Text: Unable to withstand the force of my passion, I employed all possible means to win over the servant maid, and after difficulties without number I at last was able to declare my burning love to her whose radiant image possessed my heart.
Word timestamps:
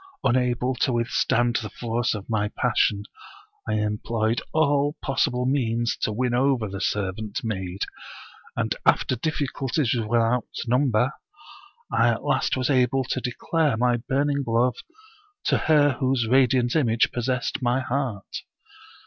Unable 0.23 0.73
to 0.77 0.93
withstand 0.93 1.57
the 1.57 1.69
force 1.69 2.15
of 2.15 2.27
my 2.27 2.47
passion, 2.57 3.03
I 3.69 3.73
employed 3.73 4.41
all 4.51 4.97
possible 4.99 5.45
means 5.45 5.95
to 5.97 6.11
win 6.11 6.33
over 6.33 6.67
the 6.67 6.81
servant 6.81 7.41
maid, 7.43 7.83
and 8.55 8.73
after 8.83 9.15
difficulties 9.15 9.93
without 9.93 10.47
number 10.65 11.11
I 11.91 12.07
at 12.09 12.23
last 12.23 12.57
was 12.57 12.71
able 12.71 13.03
to 13.03 13.21
declare 13.21 13.77
my 13.77 13.97
burning 13.97 14.43
love 14.47 14.77
to 15.43 15.59
her 15.59 15.91
whose 15.99 16.25
radiant 16.27 16.75
image 16.75 17.11
possessed 17.11 17.61
my 17.61 17.81
heart. 17.81 18.37